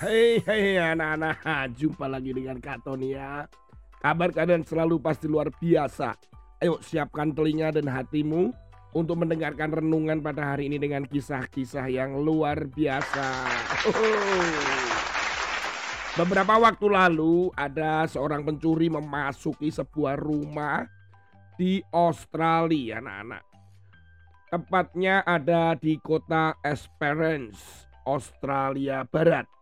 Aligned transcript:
Hei 0.00 0.40
hei 0.48 0.80
anak-anak, 0.80 1.44
jumpa 1.76 2.08
lagi 2.08 2.32
dengan 2.32 2.56
Kak 2.56 2.88
Tony 2.88 3.12
ya. 3.12 3.44
Kabar 4.00 4.32
kalian 4.32 4.64
selalu 4.64 4.96
pasti 4.96 5.28
luar 5.28 5.52
biasa. 5.52 6.16
Ayo 6.64 6.80
siapkan 6.80 7.36
telinga 7.36 7.68
dan 7.68 7.84
hatimu 7.84 8.48
untuk 8.96 9.20
mendengarkan 9.20 9.76
renungan 9.76 10.24
pada 10.24 10.56
hari 10.56 10.72
ini 10.72 10.80
dengan 10.80 11.04
kisah-kisah 11.04 11.84
yang 11.92 12.16
luar 12.16 12.64
biasa. 12.72 13.28
Beberapa 16.24 16.56
waktu 16.56 16.86
lalu 16.88 17.52
ada 17.52 18.08
seorang 18.08 18.40
pencuri 18.40 18.88
memasuki 18.88 19.68
sebuah 19.68 20.16
rumah 20.16 20.88
di 21.60 21.84
Australia 21.92 23.04
anak-anak. 23.04 23.44
Tepatnya 24.48 25.28
ada 25.28 25.76
di 25.76 26.00
kota 26.00 26.56
Esperance, 26.64 27.84
Australia 28.08 29.04
Barat. 29.04 29.59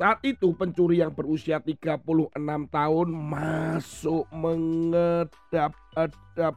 Saat 0.00 0.24
itu 0.24 0.56
pencuri 0.56 1.04
yang 1.04 1.12
berusia 1.12 1.60
36 1.60 2.32
tahun 2.72 3.08
masuk 3.12 4.24
mengedap-edap 4.32 6.56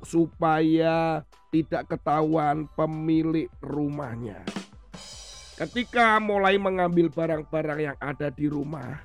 supaya 0.00 1.20
tidak 1.52 1.92
ketahuan 1.92 2.64
pemilik 2.72 3.52
rumahnya. 3.60 4.40
Ketika 5.60 6.16
mulai 6.24 6.56
mengambil 6.56 7.12
barang-barang 7.12 7.92
yang 7.92 7.98
ada 8.00 8.32
di 8.32 8.48
rumah, 8.48 9.04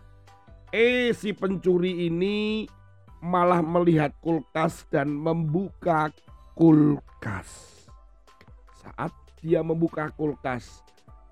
eh 0.72 1.12
si 1.12 1.36
pencuri 1.36 2.08
ini 2.08 2.72
malah 3.20 3.60
melihat 3.60 4.16
kulkas 4.24 4.88
dan 4.88 5.12
membuka 5.12 6.16
kulkas. 6.56 7.84
Saat 8.80 9.12
dia 9.44 9.60
membuka 9.60 10.16
kulkas, 10.16 10.80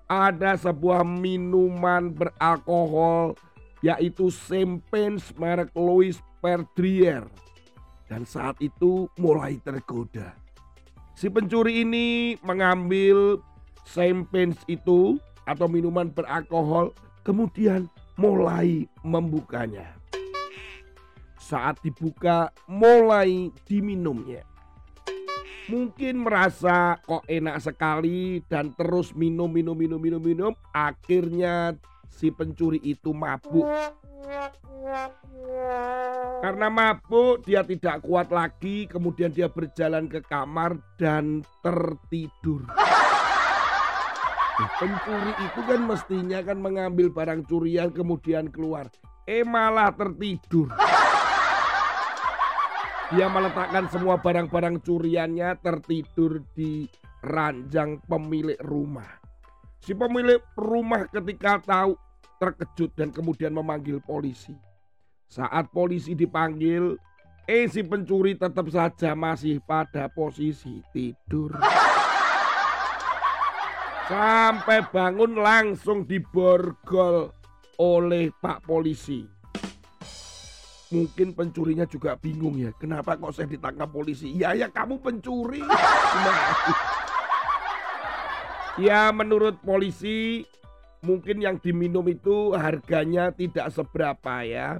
ada 0.08 0.56
sebuah 0.56 1.00
minuman 1.02 2.12
beralkohol 2.12 3.36
yaitu 3.84 4.32
champagne 4.32 5.20
merek 5.36 5.68
Louis 5.76 6.16
Perdrier. 6.40 7.28
Dan 8.08 8.28
saat 8.28 8.56
itu 8.60 9.08
mulai 9.16 9.60
tergoda. 9.60 10.36
Si 11.16 11.28
pencuri 11.28 11.84
ini 11.84 12.36
mengambil 12.44 13.40
champagne 13.84 14.56
itu 14.68 15.16
atau 15.44 15.68
minuman 15.68 16.08
beralkohol 16.08 16.92
kemudian 17.24 17.88
mulai 18.16 18.88
membukanya. 19.04 19.96
Saat 21.36 21.80
dibuka 21.84 22.48
mulai 22.64 23.52
diminumnya 23.68 24.53
mungkin 25.68 26.28
merasa 26.28 27.00
kok 27.00 27.24
enak 27.24 27.56
sekali 27.62 28.44
dan 28.44 28.76
terus 28.76 29.16
minum 29.16 29.48
minum 29.48 29.72
minum 29.72 29.96
minum 29.96 30.20
minum 30.20 30.52
akhirnya 30.76 31.76
si 32.12 32.28
pencuri 32.28 32.80
itu 32.84 33.16
mabuk. 33.16 33.64
Karena 36.44 36.68
mabuk 36.68 37.40
dia 37.48 37.64
tidak 37.64 38.04
kuat 38.04 38.28
lagi 38.28 38.84
kemudian 38.84 39.32
dia 39.32 39.48
berjalan 39.48 40.04
ke 40.04 40.20
kamar 40.20 40.76
dan 41.00 41.40
tertidur. 41.64 42.68
Pencuri 44.78 45.32
itu 45.42 45.60
kan 45.66 45.80
mestinya 45.82 46.38
kan 46.44 46.58
mengambil 46.60 47.10
barang 47.10 47.42
curian 47.48 47.90
kemudian 47.90 48.52
keluar. 48.52 48.86
Eh 49.24 49.40
malah 49.40 49.88
tertidur 49.96 50.68
dia 53.14 53.30
meletakkan 53.30 53.86
semua 53.94 54.18
barang-barang 54.18 54.82
curiannya 54.82 55.54
tertidur 55.62 56.42
di 56.50 56.90
ranjang 57.22 58.02
pemilik 58.10 58.58
rumah. 58.58 59.06
Si 59.78 59.94
pemilik 59.94 60.42
rumah 60.58 61.06
ketika 61.06 61.62
tahu 61.62 61.94
terkejut 62.42 62.90
dan 62.98 63.14
kemudian 63.14 63.54
memanggil 63.54 64.02
polisi. 64.02 64.58
Saat 65.30 65.70
polisi 65.70 66.18
dipanggil, 66.18 66.98
eh 67.46 67.70
si 67.70 67.86
pencuri 67.86 68.34
tetap 68.34 68.66
saja 68.74 69.14
masih 69.14 69.62
pada 69.62 70.10
posisi 70.10 70.82
tidur. 70.90 71.54
Sampai 74.10 74.90
bangun 74.90 75.38
langsung 75.38 76.02
diborgol 76.02 77.30
oleh 77.78 78.34
Pak 78.42 78.66
Polisi 78.66 79.33
mungkin 80.94 81.34
pencurinya 81.34 81.82
juga 81.90 82.14
bingung 82.14 82.54
ya. 82.54 82.70
Kenapa 82.78 83.18
kok 83.18 83.34
saya 83.34 83.50
ditangkap 83.50 83.90
polisi? 83.90 84.30
Ya 84.38 84.54
ya 84.54 84.70
kamu 84.70 85.02
pencuri. 85.02 85.58
Nah. 85.58 86.54
Ya 88.78 89.10
menurut 89.10 89.58
polisi 89.62 90.46
mungkin 91.02 91.42
yang 91.42 91.58
diminum 91.58 92.06
itu 92.06 92.54
harganya 92.54 93.34
tidak 93.34 93.74
seberapa 93.74 94.46
ya. 94.46 94.78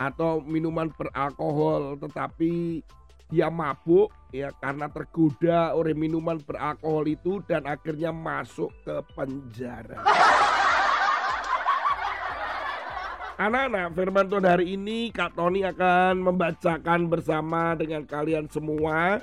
Atau 0.00 0.40
minuman 0.40 0.88
beralkohol 0.96 2.00
tetapi 2.00 2.80
dia 3.28 3.52
mabuk 3.52 4.10
ya 4.32 4.50
karena 4.58 4.90
tergoda 4.90 5.76
oleh 5.76 5.94
minuman 5.94 6.40
beralkohol 6.40 7.04
itu 7.06 7.44
dan 7.44 7.68
akhirnya 7.68 8.10
masuk 8.10 8.72
ke 8.82 8.96
penjara. 9.12 10.00
Anak-anak, 13.40 13.96
firman 13.96 14.28
Tuhan 14.28 14.44
hari 14.44 14.76
ini 14.76 15.08
Kak 15.16 15.32
Tony 15.32 15.64
akan 15.64 16.28
membacakan 16.28 17.08
bersama 17.08 17.72
dengan 17.72 18.04
kalian 18.04 18.44
semua 18.52 19.16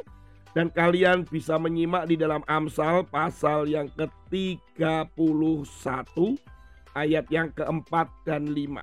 dan 0.57 0.73
kalian 0.73 1.21
bisa 1.21 1.53
menyimak 1.61 2.09
di 2.09 2.17
dalam 2.17 2.41
Amsal 2.49 3.05
pasal 3.13 3.69
yang 3.69 3.85
ke-31 3.93 5.05
ayat 6.97 7.29
yang 7.29 7.53
keempat 7.53 8.09
dan 8.25 8.49
lima. 8.57 8.81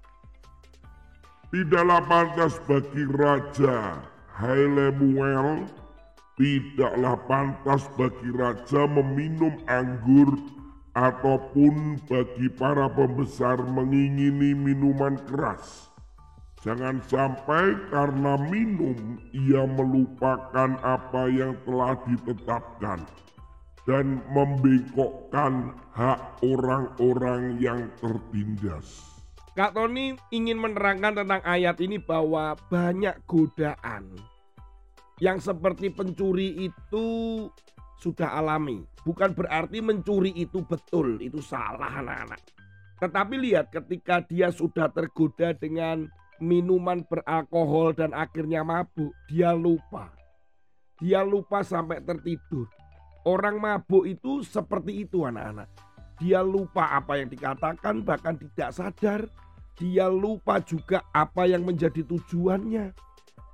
Tidaklah 1.50 1.98
pantas 2.06 2.54
bagi 2.70 3.02
raja, 3.02 4.06
hai 4.38 4.62
Lemuel, 4.70 5.66
tidaklah 6.38 7.18
pantas 7.26 7.90
bagi 7.98 8.30
raja 8.38 8.86
meminum 8.86 9.58
anggur 9.66 10.30
ataupun 10.94 11.98
bagi 12.06 12.46
para 12.54 12.86
pembesar 12.86 13.58
mengingini 13.58 14.54
minuman 14.54 15.18
keras. 15.26 15.90
Jangan 16.64 17.02
sampai 17.04 17.76
karena 17.92 18.40
minum 18.40 19.20
ia 19.36 19.68
melupakan 19.68 20.80
apa 20.80 21.28
yang 21.28 21.52
telah 21.68 21.92
ditetapkan 22.08 23.04
dan 23.84 24.24
membengkokkan 24.32 25.76
hak 25.92 26.40
orang-orang 26.40 27.60
yang 27.60 27.92
tertindas. 28.00 29.12
Kak 29.52 29.76
Tony 29.76 30.16
ingin 30.32 30.56
menerangkan 30.56 31.20
tentang 31.20 31.44
ayat 31.44 31.76
ini 31.84 32.00
bahwa 32.00 32.56
banyak 32.72 33.22
godaan 33.28 34.16
yang 35.22 35.38
seperti 35.38 35.94
pencuri 35.94 36.66
itu 36.66 37.06
sudah 37.98 38.36
alami. 38.36 38.82
Bukan 39.04 39.36
berarti 39.36 39.84
mencuri 39.84 40.32
itu 40.32 40.64
betul, 40.64 41.20
itu 41.20 41.38
salah 41.44 42.00
anak-anak. 42.00 42.40
Tetapi 43.00 43.34
lihat 43.36 43.68
ketika 43.68 44.24
dia 44.24 44.48
sudah 44.48 44.88
tergoda 44.88 45.52
dengan 45.52 46.08
minuman 46.40 47.04
beralkohol 47.04 47.92
dan 47.92 48.16
akhirnya 48.16 48.64
mabuk, 48.64 49.12
dia 49.28 49.52
lupa. 49.52 50.14
Dia 51.02 51.26
lupa 51.26 51.60
sampai 51.66 52.00
tertidur. 52.00 52.70
Orang 53.26 53.58
mabuk 53.58 54.06
itu 54.08 54.44
seperti 54.44 55.04
itu 55.04 55.26
anak-anak. 55.26 55.68
Dia 56.22 56.40
lupa 56.40 56.94
apa 56.94 57.18
yang 57.18 57.28
dikatakan 57.28 58.06
bahkan 58.06 58.38
tidak 58.38 58.70
sadar. 58.70 59.20
Dia 59.74 60.06
lupa 60.06 60.62
juga 60.62 61.02
apa 61.10 61.50
yang 61.50 61.66
menjadi 61.66 62.06
tujuannya. 62.06 62.94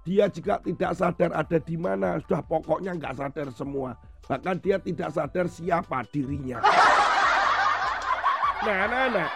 Dia 0.05 0.33
juga 0.33 0.59
tidak 0.65 0.93
sadar 0.97 1.31
ada 1.37 1.59
di 1.61 1.77
mana. 1.77 2.17
Sudah 2.25 2.41
pokoknya 2.41 2.97
nggak 2.97 3.17
sadar 3.17 3.49
semua. 3.53 3.97
Bahkan 4.25 4.57
dia 4.63 4.77
tidak 4.81 5.11
sadar 5.13 5.47
siapa 5.49 6.05
dirinya. 6.09 6.61
Nah, 8.61 8.77
anak-anak, 8.85 9.31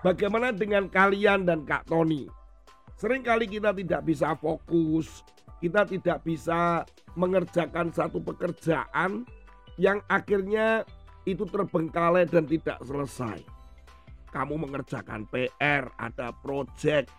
bagaimana 0.00 0.48
dengan 0.48 0.88
kalian 0.88 1.44
dan 1.44 1.60
Kak 1.68 1.84
Tony? 1.84 2.24
Seringkali 2.96 3.44
kita 3.44 3.76
tidak 3.76 4.00
bisa 4.00 4.32
fokus, 4.40 5.20
kita 5.60 5.84
tidak 5.84 6.24
bisa 6.24 6.88
mengerjakan 7.20 7.92
satu 7.92 8.24
pekerjaan 8.24 9.28
yang 9.76 10.00
akhirnya 10.08 10.88
itu 11.28 11.44
terbengkalai 11.44 12.24
dan 12.24 12.48
tidak 12.48 12.80
selesai. 12.80 13.44
Kamu 14.32 14.56
mengerjakan 14.56 15.28
PR, 15.28 15.92
ada 16.00 16.32
proyek, 16.40 17.12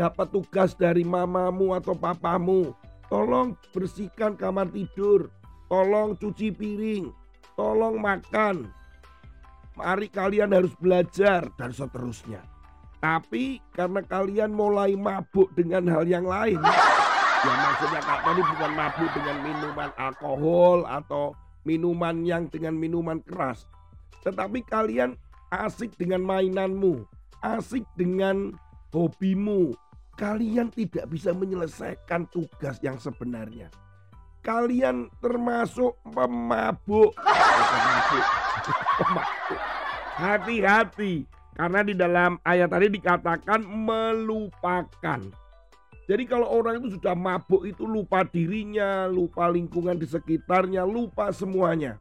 dapat 0.00 0.32
tugas 0.32 0.72
dari 0.72 1.04
mamamu 1.04 1.76
atau 1.76 1.92
papamu. 1.92 2.72
Tolong 3.12 3.52
bersihkan 3.76 4.32
kamar 4.32 4.72
tidur, 4.72 5.28
tolong 5.68 6.16
cuci 6.16 6.48
piring, 6.56 7.12
tolong 7.52 8.00
makan. 8.00 8.72
Mari 9.76 10.08
kalian 10.08 10.56
harus 10.56 10.72
belajar 10.80 11.52
dan 11.60 11.76
seterusnya. 11.76 12.40
Tapi 13.00 13.60
karena 13.76 14.00
kalian 14.00 14.56
mulai 14.56 14.96
mabuk 14.96 15.52
dengan 15.52 15.88
hal 15.88 16.04
yang 16.04 16.24
lain, 16.24 16.60
ya 16.60 17.54
maksudnya 17.64 18.00
Kak 18.04 18.20
Tony 18.24 18.42
bukan 18.44 18.72
mabuk 18.76 19.10
dengan 19.16 19.36
minuman 19.40 19.90
alkohol 19.96 20.78
atau 20.84 21.32
minuman 21.64 22.24
yang 22.24 22.44
dengan 22.48 22.76
minuman 22.76 23.18
keras. 23.24 23.68
Tetapi 24.24 24.64
kalian 24.64 25.16
asik 25.52 25.92
dengan 26.00 26.24
mainanmu. 26.24 27.04
asik 27.40 27.88
dengan 27.96 28.52
hobimu, 28.92 29.72
kalian 30.20 30.68
tidak 30.68 31.08
bisa 31.08 31.32
menyelesaikan 31.32 32.28
tugas 32.28 32.76
yang 32.84 33.00
sebenarnya. 33.00 33.72
Kalian 34.44 35.08
termasuk 35.24 35.96
pemabuk. 36.12 37.16
Hati-hati, 40.20 41.24
karena 41.56 41.80
di 41.80 41.96
dalam 41.96 42.36
ayat 42.44 42.68
tadi 42.68 42.92
dikatakan 42.92 43.64
melupakan. 43.64 45.20
Jadi 46.04 46.24
kalau 46.28 46.52
orang 46.52 46.84
itu 46.84 47.00
sudah 47.00 47.16
mabuk 47.16 47.64
itu 47.64 47.88
lupa 47.88 48.20
dirinya, 48.28 49.08
lupa 49.08 49.48
lingkungan 49.48 49.96
di 49.96 50.04
sekitarnya, 50.04 50.84
lupa 50.84 51.32
semuanya. 51.32 51.96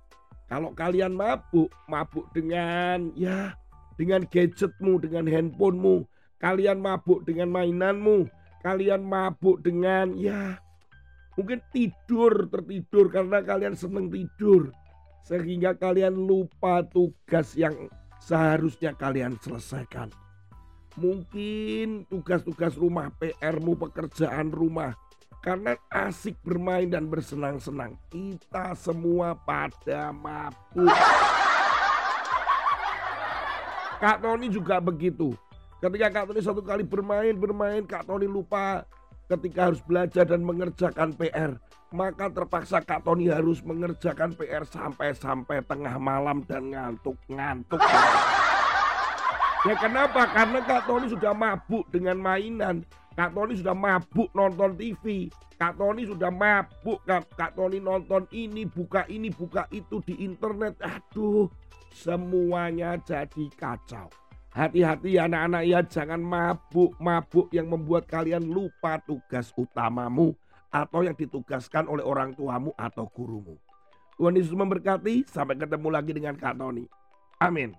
Kalau 0.52 0.76
kalian 0.76 1.16
mabuk, 1.16 1.72
mabuk 1.88 2.28
dengan 2.36 3.14
ya 3.16 3.56
dengan 3.96 4.26
gadgetmu, 4.26 4.98
dengan 5.04 5.30
handphonemu, 5.30 6.10
kalian 6.40 6.80
mabuk 6.80 7.28
dengan 7.28 7.52
mainanmu, 7.52 8.26
kalian 8.64 9.04
mabuk 9.04 9.60
dengan 9.62 10.16
ya 10.16 10.58
mungkin 11.40 11.64
tidur 11.72 12.52
tertidur 12.52 13.08
karena 13.08 13.40
kalian 13.40 13.72
senang 13.72 14.12
tidur 14.12 14.76
sehingga 15.24 15.72
kalian 15.78 16.12
lupa 16.12 16.84
tugas 16.84 17.56
yang 17.56 17.88
seharusnya 18.20 18.92
kalian 18.98 19.40
selesaikan. 19.40 20.12
Mungkin 21.00 22.10
tugas-tugas 22.12 22.76
rumah, 22.76 23.08
PR-mu, 23.22 23.80
pekerjaan 23.80 24.52
rumah. 24.52 24.98
Karena 25.40 25.80
asik 25.88 26.36
bermain 26.44 26.92
dan 26.92 27.08
bersenang-senang. 27.08 27.96
Kita 28.12 28.76
semua 28.76 29.40
pada 29.40 30.12
mabuk. 30.12 30.92
Kak 34.04 34.20
Tony 34.20 34.52
juga 34.52 34.84
begitu. 34.84 35.32
Ketika 35.80 36.12
Kak 36.12 36.24
Tony 36.28 36.44
satu 36.44 36.60
kali 36.60 36.84
bermain, 36.84 37.32
bermain, 37.40 37.88
Kak 37.88 38.04
Tony 38.04 38.28
lupa 38.28 38.84
ketika 39.32 39.72
harus 39.72 39.80
belajar 39.80 40.28
dan 40.28 40.44
mengerjakan 40.44 41.16
PR. 41.16 41.56
Maka 41.96 42.28
terpaksa 42.28 42.84
Kak 42.84 43.08
Tony 43.08 43.32
harus 43.32 43.64
mengerjakan 43.64 44.36
PR 44.36 44.68
sampai-sampai 44.68 45.64
tengah 45.64 45.96
malam 45.96 46.44
dan 46.44 46.68
ngantuk-ngantuk. 46.68 47.80
Ya 49.64 49.76
kenapa? 49.80 50.28
Karena 50.36 50.60
Kak 50.68 50.84
Tony 50.84 51.08
sudah 51.08 51.32
mabuk 51.32 51.88
dengan 51.88 52.20
mainan. 52.20 52.84
Kak 53.16 53.32
Tony 53.32 53.56
sudah 53.56 53.76
mabuk 53.76 54.28
nonton 54.36 54.76
TV. 54.76 55.32
Kak 55.56 55.80
Tony 55.80 56.04
sudah 56.04 56.28
mabuk. 56.28 57.00
Kak, 57.08 57.24
Kak 57.40 57.56
Tony 57.56 57.80
nonton 57.80 58.28
ini, 58.36 58.68
buka 58.68 59.08
ini, 59.08 59.32
buka 59.32 59.64
itu 59.72 60.04
di 60.04 60.28
internet. 60.28 60.76
Aduh, 60.84 61.48
semuanya 61.96 63.00
jadi 63.00 63.48
kacau. 63.56 64.12
Hati-hati 64.60 65.16
anak-anak 65.16 65.64
ya 65.64 65.80
jangan 65.88 66.20
mabuk-mabuk 66.20 67.48
yang 67.56 67.72
membuat 67.72 68.12
kalian 68.12 68.44
lupa 68.44 69.00
tugas 69.08 69.56
utamamu 69.56 70.36
atau 70.68 71.00
yang 71.00 71.16
ditugaskan 71.16 71.88
oleh 71.88 72.04
orang 72.04 72.36
tuamu 72.36 72.76
atau 72.76 73.08
gurumu. 73.08 73.56
Tuhan 74.20 74.36
Yesus 74.36 74.52
memberkati. 74.52 75.24
Sampai 75.32 75.56
ketemu 75.56 75.88
lagi 75.88 76.12
dengan 76.12 76.36
Kak 76.36 76.60
Tony. 76.60 76.84
Amin. 77.40 77.72